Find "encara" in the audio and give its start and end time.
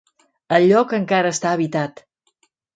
1.01-1.35